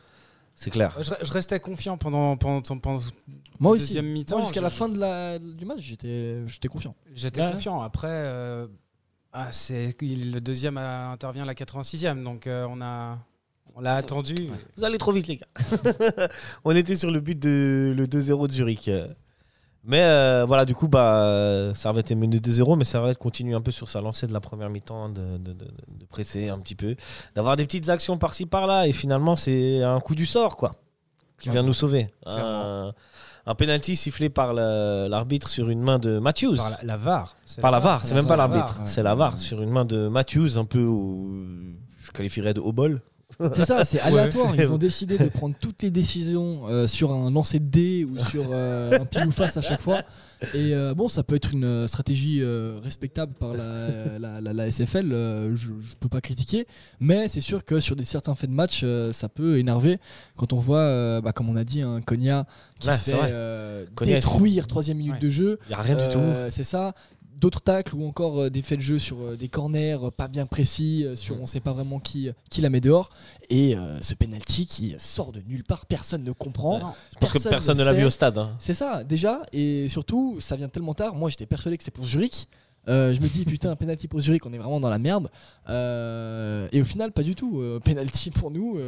[0.54, 0.96] C'est clair.
[1.00, 3.00] je, je restais confiant pendant, pendant, pendant
[3.58, 3.86] Moi le aussi.
[3.88, 4.36] deuxième mi-temps.
[4.36, 6.94] Moi, jusqu'à la fin de la, du match, j'étais j'étais confiant.
[7.12, 7.52] J'étais Ouais.
[7.52, 7.80] confiant.
[7.82, 8.66] Après, euh,
[9.32, 9.50] ah,
[10.00, 13.18] il- le deuxième a- intervient à la 86e, donc euh, on a
[13.76, 14.36] on l'a attendu.
[14.76, 15.48] Vous allez trop vite, les gars.
[16.64, 18.88] on était sur le but de le 2-0 de Zurich.
[19.86, 23.70] Mais euh, voilà, du coup, bah, Servette est mené 2-0, mais Servette continue un peu
[23.70, 26.96] sur sa lancée de la première mi-temps, de, de- de- de presser un petit peu,
[27.34, 30.74] d'avoir des petites actions par-ci par-là, et finalement, c'est un coup du sort, quoi,
[31.38, 32.08] qui vient nous sauver.
[32.24, 32.92] Un,
[33.46, 36.56] un penalty sifflé par l'arbitre sur une main de Matthews.
[36.56, 37.36] Par la, la VAR.
[37.44, 40.08] c'est Par la VAR, c'est même pas l'arbitre, c'est la VAR sur une main de
[40.08, 41.28] Matthews, un peu, au-
[42.00, 43.02] je qualifierais de haut bol.
[43.54, 44.54] C'est ça, c'est aléatoire.
[44.56, 48.18] Ils ont décidé de prendre toutes les décisions euh, sur un lancer de dés ou
[48.30, 50.02] sur euh, un pile ou face à chaque fois.
[50.52, 52.42] Et euh, bon, ça peut être une stratégie
[52.82, 55.08] respectable par la, la, la- la SFL,
[55.54, 56.66] je, je peux pas critiquer.
[57.00, 59.98] Mais c'est sûr que sur des certains faits de match, ça peut énerver
[60.36, 62.46] quand on voit, bah, comme on a dit, un Konya
[62.78, 65.18] qui Ouais, se fait détruire troisième minute Ouais.
[65.20, 65.58] de jeu.
[65.66, 66.20] Il n'y a rien du tout.
[66.50, 66.94] C'est ça.
[67.36, 70.28] D'autres tacles ou encore euh, des faits de jeu sur euh, des corners euh, pas
[70.28, 73.10] bien précis, sur on sait pas vraiment qui, qui la met dehors.
[73.50, 76.78] Et euh, ce penalty qui sort de nulle part, personne ne comprend.
[76.78, 76.92] Non.
[77.20, 78.38] Parce que personne ne l'a vu au stade.
[78.38, 78.56] hein.
[78.60, 79.42] C'est ça, déjà.
[79.52, 81.14] Et surtout, ça vient tellement tard.
[81.14, 82.48] Moi, j'étais persuadé que c'est pour Zurich.
[82.88, 85.28] Euh, je me dis, putain, un penalty pour Zurich, on est vraiment dans la merde.
[85.68, 87.62] Euh, et au final, pas du tout.
[87.84, 88.78] Penalty pour nous,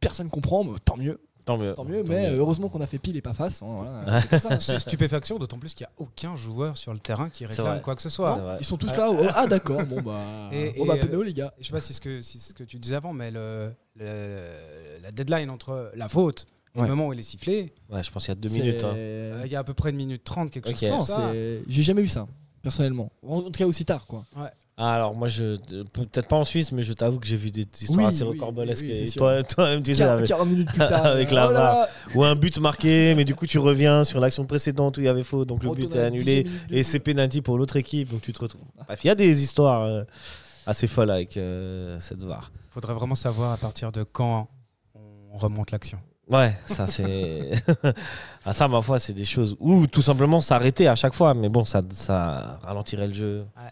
[0.00, 0.64] personne comprend.
[0.64, 1.74] mais tant mieux, Tant mieux.
[1.74, 2.04] tant mieux.
[2.04, 3.62] mais euh, heureusement qu'on a fait pile et pas face.
[3.62, 4.20] hein, voilà, Ouais.
[4.20, 4.60] c'est comme ça.
[4.60, 7.96] C'est stupéfaction, d'autant plus qu'il n'y a aucun joueur sur le terrain qui réclame quoi
[7.96, 8.56] que ce soit.
[8.60, 9.10] Ils sont tous là.
[9.10, 9.84] oh, ah, d'accord.
[9.86, 10.20] Bon, bah,
[10.52, 11.52] Et- bon, bah euh, péno, les gars.
[11.60, 13.30] Je sais pas si c'est ce que, si c'est ce que tu disais avant, mais
[13.30, 16.86] le, le- la deadline entre la faute et Ouais.
[16.86, 18.84] le moment où il est sifflé, Ouais, je pense qu'il y a deux minutes.
[18.84, 18.92] hein.
[18.94, 21.32] euh, il y a à peu près une minute trente, quelque chose comme ça.
[21.34, 22.26] J'ai jamais vu ça,
[22.62, 23.10] personnellement.
[23.26, 24.24] En tout cas, aussi tard, quoi.
[24.36, 25.56] Ah, alors moi, je
[25.92, 28.82] peut-être pas en Suisse, mais je t'avoue que j'ai vu des histoires Oui, assez rocambolesques.
[28.84, 29.18] oui, oui, c'est et sûr.
[29.20, 31.06] toi, toi-même, tu sais, 40, avec- 40 minutes plus tard.
[31.12, 31.74] Avec la oh là VAR.
[31.76, 35.04] là, ou un but marqué, mais du coup, tu reviens sur l'action précédente où il
[35.04, 37.42] y avait faux, donc le on but est annulé 10 minutes de et c'est penalty
[37.42, 38.62] pour l'autre équipe, donc tu te retrouves.
[38.86, 40.04] Bref, il y a des histoires euh,
[40.66, 42.50] assez folles avec euh, cette VAR.
[42.70, 44.48] faudrait vraiment savoir à partir de quand
[45.34, 45.98] on remonte l'action.
[46.30, 47.50] Ouais, ça c'est.
[48.46, 49.56] ah, ça, ma foi, c'est des choses.
[49.60, 53.44] Ou tout simplement s'arrêter à chaque fois, mais bon, ça, ça ralentirait le jeu.
[53.56, 53.70] Ouais.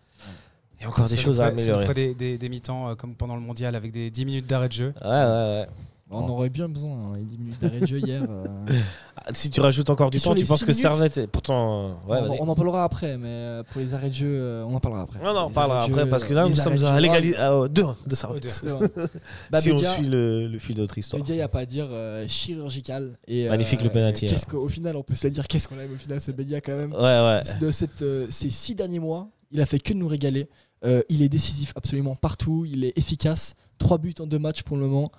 [0.80, 1.82] Il y a encore Ça des choses à ferait- ça améliorer.
[1.84, 4.68] ferait des, des, des mi-temps euh, comme pendant le mondial avec des 10 minutes d'arrêt
[4.68, 4.94] de jeu.
[5.02, 5.66] Ouais, ouais, ouais.
[6.12, 8.22] On aurait bien besoin, hein, les 10 minutes d'arrêt de jeu hier.
[8.28, 8.44] euh,
[9.16, 11.18] Ah, Si tu rajoutes encore du Et temps, tu penses six que Servette.
[11.18, 14.64] est- Pourtant, ouais, on, on en parlera après, mais euh, pour les arrêts de jeu,
[14.66, 15.20] on en parlera après.
[15.22, 17.36] Non, non, on parlera après jeu, parce que là, nous sommes de à jeu, l'égalité
[17.38, 18.46] ah, de Servette.
[18.64, 18.88] vrai.
[19.50, 21.20] Bah, si on Bédia- suit le, le fil de notre histoire.
[21.22, 23.12] Bédia, il n'y a pas à dire euh, chirurgical.
[23.28, 25.68] Et, euh, Magnifique le penalty, qu'est-ce qu'au- Au final, on peut se le dire, qu'est-ce
[25.68, 26.92] qu'on aime au final, ce Bédia quand même.
[26.92, 27.40] Ouais, ouais.
[27.60, 30.48] De cette, euh, ces six derniers mois, il a fait que de nous régaler.
[30.84, 33.54] Euh, il est décisif absolument partout, il est efficace.
[33.78, 35.10] Trois buts en deux matchs pour le moment.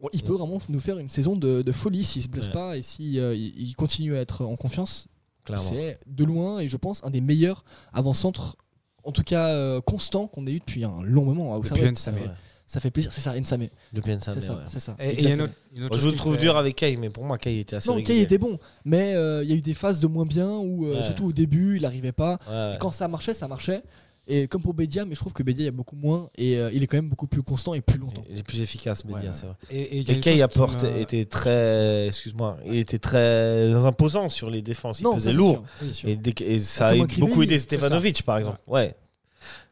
[0.00, 2.52] Bon, il peut vraiment nous faire une saison de, de folie s'il se blesse Ouais.
[2.52, 5.06] pas et s'il il continue à être en confiance.
[5.44, 5.64] Clairement.
[5.68, 8.56] C'est de loin et je pense un des meilleurs avant-centres,
[9.04, 11.54] en tout cas euh, constant qu'on ait eu depuis un long moment.
[11.54, 11.98] à Depuis Servette.
[11.98, 12.30] ça, fait,
[12.66, 13.68] ça fait plaisir, c'est ça, Nsame.
[13.92, 14.62] Depuis Nsame, C'est ça, ouais.
[14.66, 14.96] c'est ça.
[14.98, 16.96] Et et il y a une autre, une autre je le trouve dur avec Kay,
[16.96, 19.56] mais pour moi, Kay était assez Non, Kay était bon, mais euh, il y a
[19.56, 21.04] eu des phases de moins bien où, euh, Ouais.
[21.04, 22.38] surtout au début, il n'arrivait pas.
[22.48, 22.74] Ouais, ouais.
[22.74, 23.82] Et quand ça marchait, ça marchait.
[24.28, 26.56] Et comme pour Bédia, mais je trouve que Bédia, il y a beaucoup moins et
[26.58, 28.24] euh, il est quand même beaucoup plus constant et plus longtemps.
[28.28, 29.20] Il est plus efficace, Ouais, ouais.
[29.30, 29.54] c'est vrai.
[29.70, 33.72] Et, et il y a Et Kay apporte me- était très, excuse-moi, il était très
[33.84, 34.98] imposant sur les défenses.
[35.00, 35.62] Il pesait c'est lourd.
[35.92, 36.08] sûr.
[36.08, 38.58] Et, dès que- et ça a beaucoup aidé Stefanovic, par exemple.
[38.66, 38.96] Ouais.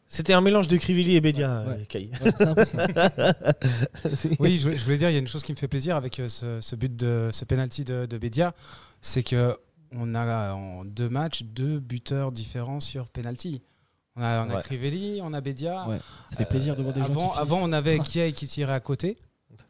[0.06, 1.72] C'était un mélange de Crivelli et Bédia, Ouais.
[1.80, 2.10] euh, Kay.
[2.24, 2.86] Ouais, c'est un peu ça.
[4.38, 5.96] Oui, je, voulais- je voulais dire, il y a une chose qui me fait plaisir
[5.96, 8.54] avec euh, ce, ce but de ce penalty de, de Bédia,
[9.00, 9.56] c'est que
[9.96, 13.62] on a en deux matchs deux buteurs différents sur penalty.
[14.16, 14.62] On a, on a Ouais.
[14.62, 15.86] Crivelli, on a Bédia.
[15.88, 15.98] Ouais.
[16.30, 18.72] Ça fait plaisir de voir des gens avant, qui avant, on avait Kiai qui tirait
[18.74, 19.16] à côté.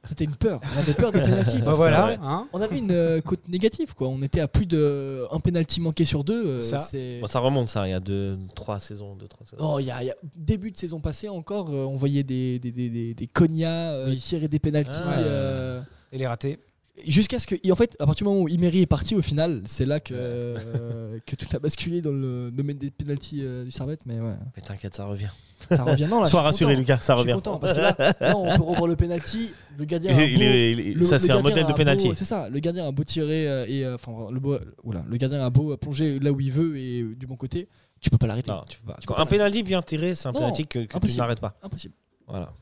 [0.07, 0.61] C'était une peur.
[0.75, 1.63] On avait peur des pénaltys.
[1.63, 2.19] Bah voilà.
[2.23, 2.47] hein.
[2.53, 4.09] On avait une euh, côte négative, quoi.
[4.09, 6.47] On était à plus de un penalty manqué sur deux.
[6.47, 6.79] euh, Ça.
[6.79, 9.15] c'est- Bon, ça remonte, ça, il y a deux, trois saisons.
[9.17, 9.63] Deux, trois saisons.
[9.67, 12.23] Oh, il y a, il y a- début de saison passée encore, euh, on voyait
[12.23, 14.19] des des des des, des cognas euh, Oui.
[14.19, 14.91] tirer des pénaltys.
[15.07, 15.19] Ah.
[15.21, 15.81] euh,
[16.13, 16.59] Et les ratés.
[17.07, 19.23] Jusqu'à ce que, et en fait, à partir du moment où Imery est parti, au
[19.23, 23.65] final, c'est là que euh, que tout a basculé dans le domaine des pénaltys euh,
[23.65, 24.01] du Servette.
[24.07, 25.29] Mais ouais, Mais t'inquiète, ça revient.
[25.69, 26.07] ça revient.
[26.09, 26.81] Non, là, Sois rassuré, content.
[26.81, 27.33] Lucas, ça Je suis revient.
[27.43, 29.51] content parce que là, là, on peut revoir le penalty.
[29.77, 30.13] Le gardien.
[30.13, 30.31] Il a un est-
[30.71, 32.13] il beau- il le- ça, c'est un modèle de penalty.
[32.15, 32.49] C'est ça.
[32.49, 35.51] Le gardien a beau tirer euh, et euh, enfin le beau, oula, le gardien a
[35.51, 37.67] beau plonger là où il veut et du bon côté,
[38.01, 38.53] tu peux pas l'arrêter.
[38.53, 38.99] Non, tu peux pas.
[39.01, 41.41] Tu peux un pas penalty bien tiré, c'est un Non, penalty que, que tu n'arrêtes
[41.41, 41.59] pas.
[41.63, 41.95] Impossible.
[42.29, 42.53] Voilà.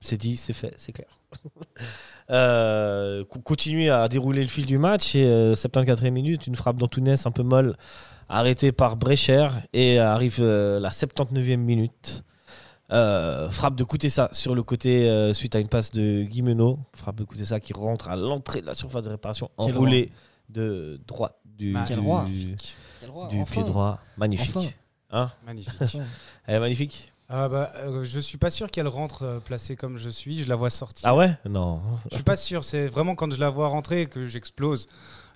[0.00, 1.08] C'est dit, c'est fait, c'est clair.
[2.30, 7.14] Euh, continuer à dérouler le fil du match et euh, 74e minute, une frappe d'Antunes
[7.24, 7.76] un peu molle,
[8.28, 12.24] arrêtée par Brecher et arrive euh, la 79e minute.
[12.92, 16.78] Euh, frappe de Koutessa sur le côté euh, suite à une passe de Guimeno.
[16.94, 20.10] Frappe de Koutessa qui rentre à l'entrée de la surface de réparation, enroulée
[20.48, 22.24] de droite du, Ma- Quel du- roi.
[22.24, 22.56] du
[23.00, 23.60] Quel roi, pied enfin.
[23.62, 23.98] droit.
[24.16, 24.56] Magnifique.
[24.56, 24.68] Enfin.
[25.10, 25.30] Hein?
[25.46, 25.98] Magnifique.
[26.46, 27.12] Elle est magnifique.
[27.28, 30.42] Ah bah, euh, je suis pas sûr qu'elle rentre euh, placée comme je suis.
[30.44, 31.08] Je la vois sortir.
[31.08, 31.36] Ah ouais?
[31.48, 31.80] Non.
[32.10, 32.62] Je suis pas sûr.
[32.62, 34.86] C'est vraiment quand je la vois rentrer que j'explose.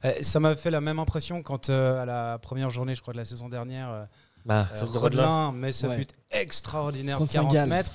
[0.05, 3.13] Euh, ça m'a fait la même impression quand euh, à la première journée, je crois
[3.13, 4.05] de la saison dernière, euh,
[4.47, 5.27] Bah, euh, c'est le droit de l'homme.
[5.27, 5.97] Rodelin met ce Ouais.
[5.97, 7.69] but extraordinaire de Contre 40 Saint-Gall.
[7.69, 7.93] mètres.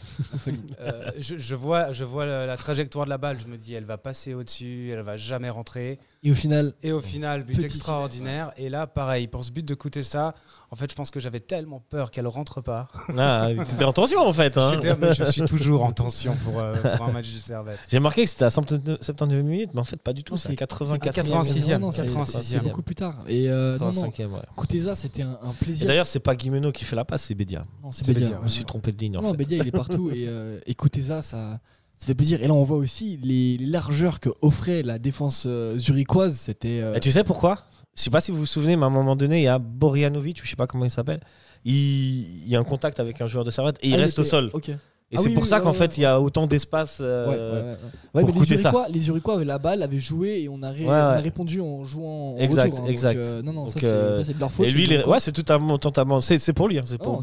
[0.81, 3.37] Euh, je, je vois, je vois la, la trajectoire de la balle.
[3.41, 5.99] Je me dis, elle va passer au-dessus, elle va jamais rentrer.
[6.23, 8.51] Et au final, Et au final, but extraordinaire.
[8.57, 10.33] Et là, pareil, pour ce but de coûter ça,
[10.71, 12.87] en fait, je pense que j'avais tellement peur qu'elle rentre pas.
[13.17, 14.57] Ah, t'étais en tension en fait.
[14.57, 14.79] hein.
[14.81, 17.79] Je suis toujours en tension pour, euh, pour un match du Servette.
[17.89, 20.35] J'ai marqué que c'était à 79 79 minutes, mais en fait pas du tout.
[20.37, 21.73] C'est à c'est- 84 86e.
[21.73, 22.25] Non, non, c'est- 86e.
[22.25, 23.15] c'est- c'est beaucoup plus tard.
[23.27, 24.39] Et euh, non, non, 85e, ouais.
[24.57, 25.87] Kuteza, c'était un, plaisir.
[25.87, 27.65] d'ailleurs, c'est pas Guimeno qui fait la passe, c'est Bédia.
[27.83, 28.37] Non, c'est c'est Bédia.
[28.39, 29.37] Je me suis trompé de ligne en Non, fait.
[29.37, 30.09] Bédia, il est partout.
[30.11, 31.59] et, euh, et Kuteza, ça,
[31.97, 32.41] ça fait plaisir.
[32.43, 36.35] Et là, on voit aussi les, les largeurs que offrait la défense euh, zurichoise.
[36.35, 36.81] C'était.
[36.81, 37.59] euh, Et tu sais pourquoi?
[37.97, 39.57] Je sais pas si vous vous souvenez, mais à un moment donné, il y a
[39.57, 41.21] Borjanovic, je sais pas comment il s'appelle.
[41.63, 44.19] Il, il y a un contact avec un joueur de Servette et il ah, reste
[44.19, 44.49] au sol.
[44.53, 44.71] Ok.
[45.15, 46.99] Et Ah c'est oui, pour oui, ça qu'en ouais, fait, il y a autant d'espace.
[47.01, 47.75] euh,
[48.13, 48.71] Ouais, pour mais les ça.
[48.89, 51.19] Les Zurichois avaient la balle, avaient joué et on a, ré- Ouais, on a ouais.
[51.21, 52.81] répondu en jouant en Exact, retour, hein.
[52.83, 53.17] Donc, exact.
[53.19, 54.65] euh, non, non, Donc, ça, c'est- euh, de leur faute.
[54.67, 56.21] Et lui, les ouais, c'est totalement, totalement.
[56.21, 57.19] C'est c'est pour lui, hein, c'est pour Non,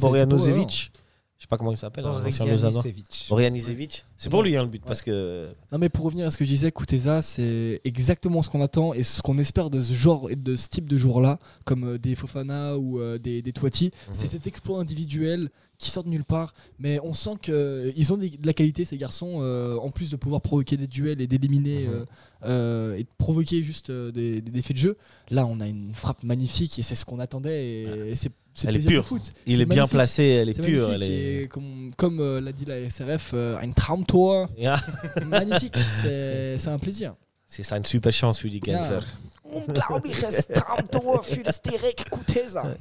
[1.43, 2.05] Je sais pas comment il s'appelle.
[2.05, 2.53] Lausannois.
[2.53, 3.27] Organisevic.
[3.29, 4.05] Borjanicevic.
[4.17, 4.87] C'est pour lui hein, le but ouais.
[4.87, 8.49] parce que Non mais pour revenir à ce que je disais, Kuteza, c'est exactement ce
[8.49, 11.41] qu'on attend et ce qu'on espère de ce genre et de ce type de joueurs-là,
[11.65, 13.87] comme euh, des Fofana ou euh, des, des Toiti.
[13.87, 14.15] Mhm.
[14.15, 18.31] C'est cet exploit individuel qui sort de nulle part, mais on sent qu'ils ont des-
[18.31, 21.89] de la qualité ces garçons, euh, en plus de pouvoir provoquer des duels et d'éliminer
[21.89, 21.93] Mhm.
[21.93, 22.05] euh,
[22.45, 24.97] euh, et de provoquer juste euh, des, des effets de jeu.
[25.31, 28.31] Là, on a une frappe magnifique et c'est ce qu'on attendait et, et c'est
[28.65, 29.05] Elle est pure.
[29.05, 29.33] foot.
[29.47, 30.89] il est bien placé, elle est pure.
[30.89, 31.43] magnifique Elle est...
[31.43, 34.77] et comme, comme euh, l'a dit la SRF, euh, un Traumtor, Ja,
[35.27, 37.15] magnifique, c'est un plaisir.
[37.47, 39.01] c'est ça une super chance für die Genfer.
[39.45, 41.61] Unglaubliches Traumtor für das.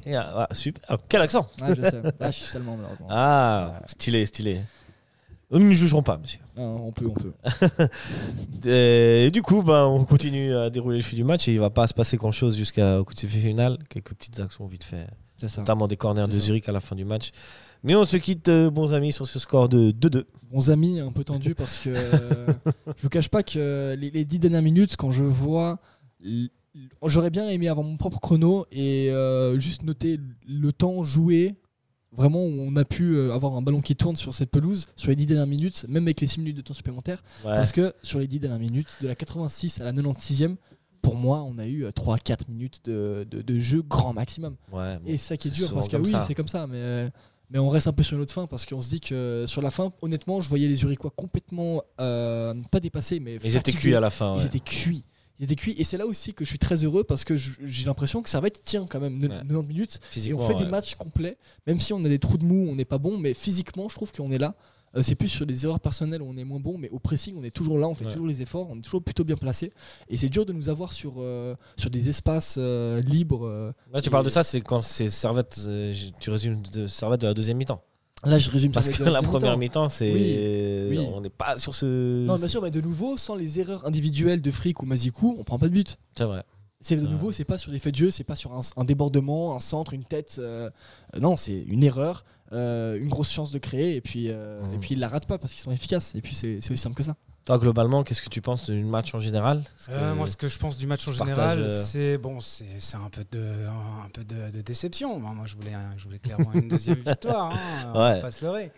[0.06, 0.82] Ja, ah, super.
[0.88, 2.02] Ah, quel accent Ah, je sais.
[2.20, 3.08] Là, je suis seulement malheureusement.
[3.10, 4.62] Ah, stylé, stylé.
[5.52, 6.40] Nous ne jugerons pas, monsieur.
[6.58, 7.34] Ah, on peut, on peut.
[8.70, 11.70] Et du coup, bah, on continue à dérouler le fil du match et il va
[11.70, 13.78] pas se passer grand chose jusqu'au coup de sifflet final.
[13.90, 15.08] Quelques petites actions vite fait,
[15.50, 15.62] ça.
[15.62, 16.46] notamment des corners C'est de ça.
[16.48, 17.32] Zurich à la fin du match.
[17.84, 20.26] Mais on se quitte, euh, bons amis, sur ce score de 2-2.
[20.52, 22.48] Bons amis, un peu tendu parce que euh,
[22.98, 25.80] je vous cache pas que les, les dix dernières minutes, quand je vois.
[27.06, 31.56] J'aurais bien aimé avoir mon propre chrono et euh, juste noter le temps joué.
[32.14, 35.08] Vraiment, où on a pu euh, avoir un ballon qui tourne sur cette pelouse sur
[35.12, 37.24] les 10 dernières minutes, même avec les 6 minutes de temps supplémentaire.
[37.46, 37.52] Ouais.
[37.52, 40.58] Parce que sur les 10 dernières minutes, de la 86 à la 96e,
[41.02, 44.56] pour moi, on a eu 3-4 minutes de, de- de jeu grand maximum.
[44.72, 46.78] Ouais, bon, Et c'est ça qui est dur, parce que oui, c'est comme ça, mais,
[46.78, 47.10] euh,
[47.50, 49.62] mais on reste un peu sur une autre fin, parce qu'on se dit que sur
[49.62, 53.96] la fin, honnêtement, je voyais les Uriquois complètement, euh, pas dépassés, mais Ils étaient cuits
[53.96, 54.34] à la fin.
[54.36, 54.46] Ils ouais.
[54.46, 55.06] étaient cuits.
[55.40, 55.74] Ils étaient cuits.
[55.80, 58.40] Et c'est là aussi que je suis très heureux, parce que j'ai l'impression que ça
[58.40, 59.42] va être tient quand même, ne- Ouais.
[59.48, 60.00] 90 minutes.
[60.18, 62.76] Et on fait des matchs complets, même si on a des trous de mou, on
[62.76, 64.56] n'est pas bon, mais physiquement, je trouve qu'on est là.
[64.96, 67.36] Euh, c'est plus sur les erreurs personnelles où on est moins bon, mais au pressing,
[67.40, 68.12] on est toujours là, on fait Ouais.
[68.12, 69.72] toujours les efforts, on est toujours plutôt bien placé.
[70.10, 73.74] Et c'est dur de nous avoir sur, euh, sur des espaces euh, libres.
[73.94, 75.60] Là, tu parles de ça, c'est quand c'est Servette,
[76.20, 77.82] tu résumes de Servette de la deuxième mi-temps.
[78.24, 79.90] Là, je résume Parce que la première mi-temps.
[79.90, 80.12] c'est.
[80.12, 81.08] Oui, oui.
[81.12, 82.26] On n'est pas sur ce.
[82.26, 85.44] Non, bien sûr, mais de nouveau, sans les erreurs individuelles de Frick ou Mazikou, on
[85.44, 85.98] prend pas de but.
[86.16, 86.44] C'est vrai.
[86.84, 88.84] C'est de nouveau, c'est pas sur des faits de jeu, c'est pas sur un, un
[88.84, 90.36] débordement, un centre, une tête.
[90.40, 90.70] euh,
[91.20, 94.74] non, c'est une erreur, euh, une grosse chance de créer, et puis, euh, Mhm.
[94.74, 96.14] et puis ils la ratent pas parce qu'ils sont efficaces.
[96.16, 97.16] Et puis c'est aussi simple que ça.
[97.46, 99.64] Toi, globalement, qu'est-ce que tu penses du match en général?
[99.90, 103.10] Euh, moi, ce que je pense du match en général, c'est bon, c'est c'est un
[103.10, 103.66] peu de
[104.06, 105.20] un, peu de, de déception.
[105.20, 107.52] Moi, je voulais je voulais clairement une deuxième victoire.
[107.52, 108.72] Hein, on va pas se leurrer.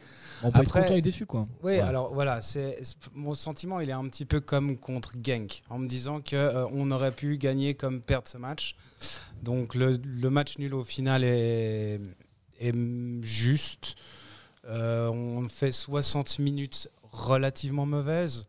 [0.45, 1.47] On peut Après- être content et déçu, quoi.
[1.61, 1.79] Oui, Ouais.
[1.81, 5.77] alors voilà, c'est c'est- mon sentiment, il est un petit peu comme contre Genk, en
[5.77, 8.75] me disant que euh, on aurait pu gagner comme perdre ce match.
[9.41, 11.99] Donc le, le match nul au final est,
[12.67, 13.95] est juste.
[14.65, 18.47] Euh, on fait 60 minutes relativement mauvaises.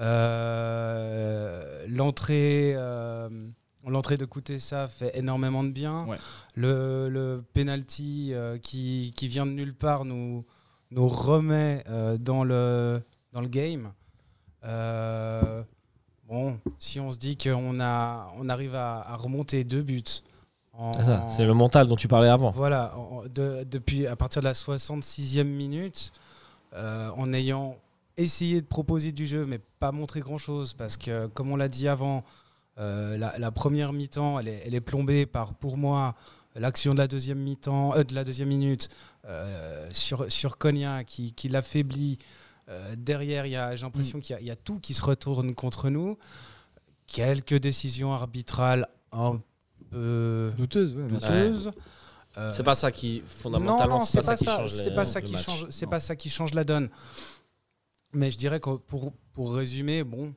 [0.00, 2.72] Euh, L'entrée.
[2.76, 3.28] euh,
[3.84, 6.06] L'entrée de Koutessa fait énormément de bien.
[6.06, 6.16] Ouais.
[6.54, 10.44] Le, le penalty qui, qui vient de nulle part nous,
[10.92, 11.82] nous remet
[12.20, 13.92] dans, le, dans le game.
[16.28, 20.02] Bon, si on se dit qu'on a, on arrive à, à remonter deux buts.
[20.72, 22.50] En- Ah, ça, C'est le mental dont tu parlais avant.
[22.50, 26.12] voilà, en- de- depuis à partir de la 66e minute,
[26.74, 27.76] euh, en ayant
[28.16, 31.88] essayé de proposer du jeu, mais pas montré grand-chose, parce que, comme on l'a dit
[31.88, 32.24] avant,
[32.78, 36.14] euh, la, la première mi-temps, elle est, elle est plombée par, pour moi,
[36.54, 38.88] l'action de la deuxième mi-temps, euh, de la deuxième minute
[39.26, 42.18] euh, sur sur Konya qui, qui l'affaiblit.
[42.68, 44.94] Euh, derrière, il y a- j'ai l'impression qu'il y a- il y, a tout qui
[44.94, 46.16] se retourne contre nous.
[47.06, 49.40] Quelques décisions arbitrales un
[49.92, 51.72] peu Douteuse, ouais.
[52.38, 55.36] Euh, C'est pas ça qui, non, fondamentalement, non, c'est pas, ça C'est pas ça qui
[55.36, 55.66] change.
[55.68, 55.90] C'est Non.
[55.90, 56.88] pas ça qui change la donne.
[58.14, 60.34] Mais je dirais que pour pour résumer, bon,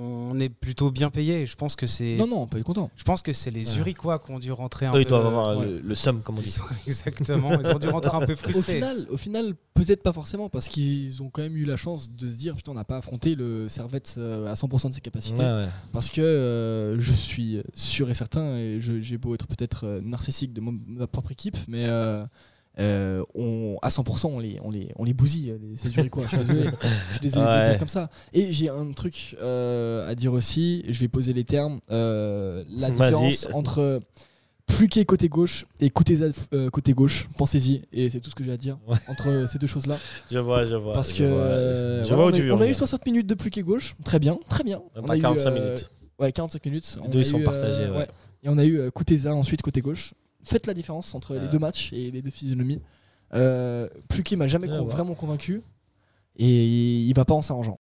[0.00, 1.44] on est plutôt bien payé.
[1.46, 2.16] Je pense que c'est.
[2.16, 2.90] Non, non, on peut être content.
[2.96, 3.62] Je pense que c'est les.
[3.64, 5.10] Zurichois qui ont dû rentrer un Eux, ils peu.
[5.10, 5.66] doivent avoir ouais.
[5.66, 6.58] le, le seum, comme on Ils dit.
[6.86, 7.52] Exactement.
[7.60, 8.74] Ils ont dû rentrer un peu Au frustrés.
[8.74, 12.28] final, au final peut-être pas forcément, parce qu'ils ont quand même eu la chance de
[12.28, 15.40] se dire putain, on n'a pas affronté le Servette euh, à 100% de ses capacités.
[15.42, 15.68] Ouais, ouais.
[15.92, 20.52] Parce que euh, je suis sûr et certain, et j'ai beau être peut-être euh, narcissique
[20.52, 22.24] de mon- ma propre équipe, mais euh,
[22.78, 26.24] euh, on, à 100% on les, on les, on les bousille, les, Zurichois.
[26.24, 26.62] Je suis désolé,
[27.08, 28.08] je suis désolé de le dire comme ça.
[28.32, 31.80] Et j'ai un truc euh, à dire aussi, je vais poser les termes.
[31.90, 34.00] euh, la différence entre
[34.70, 38.52] Fluquet côté gauche et Kuteza euh, côté gauche, pensez-y, et c'est tout ce que j'ai
[38.52, 38.96] à dire Ouais.
[39.08, 39.98] entre ces deux choses-là.
[40.30, 40.94] Je vois, je vois.
[40.94, 42.76] Parce je que vois, je voilà, vois où on, a, on eu venir.
[42.76, 44.80] 60 minutes de Fluquet gauche, très bien, très bien.
[44.94, 45.90] Même On pas a eu, 45 euh, minutes.
[46.20, 46.98] Ouais, 45 minutes.
[47.02, 48.06] Les deux, ils sont eu, partagés, ouais.
[48.44, 50.14] Et on a eu Kuteza ensuite côté gauche.
[50.44, 52.80] Faites la différence entre les deux matchs et les deux physionomies.
[53.34, 55.62] Euh, Pluquet m'a jamais con- vraiment convaincu
[56.36, 57.78] et il va pas en s'arrangeant.